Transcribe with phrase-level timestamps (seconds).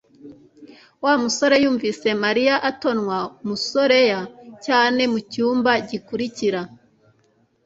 [1.03, 3.17] Wa musore yumvise Mariya atonwa
[3.47, 4.19] musorea
[4.65, 6.61] cyane mucyumba gikurikira